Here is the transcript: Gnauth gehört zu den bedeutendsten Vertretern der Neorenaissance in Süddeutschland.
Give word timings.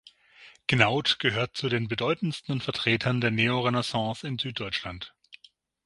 Gnauth 0.65 1.19
gehört 1.19 1.55
zu 1.55 1.69
den 1.69 1.87
bedeutendsten 1.87 2.59
Vertretern 2.59 3.21
der 3.21 3.29
Neorenaissance 3.29 4.27
in 4.27 4.39
Süddeutschland. 4.39 5.13